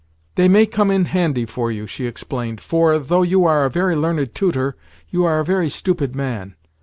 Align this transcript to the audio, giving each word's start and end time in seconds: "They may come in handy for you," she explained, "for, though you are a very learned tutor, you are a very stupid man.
"They 0.33 0.47
may 0.47 0.65
come 0.65 0.89
in 0.89 1.05
handy 1.05 1.45
for 1.45 1.71
you," 1.71 1.85
she 1.85 2.07
explained, 2.07 2.59
"for, 2.59 2.97
though 2.97 3.21
you 3.21 3.45
are 3.45 3.65
a 3.65 3.69
very 3.69 3.95
learned 3.95 4.33
tutor, 4.33 4.75
you 5.11 5.25
are 5.25 5.37
a 5.37 5.45
very 5.45 5.69
stupid 5.69 6.15
man. 6.15 6.55